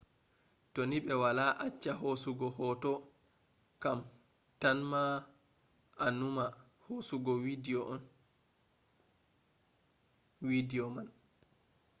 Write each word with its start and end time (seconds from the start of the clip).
to 0.73 0.81
ni 0.89 0.97
ɓe 1.05 1.13
wala 1.23 1.45
acca 1.65 1.91
hosugo 2.01 2.47
hoto 2.57 2.91
kam 3.81 3.99
ta 4.61 4.69
ma 4.91 5.01
a 6.05 6.07
numa 6.19 6.45
hosugo 6.85 7.33
widiyo 10.49 10.85
man 10.95 11.09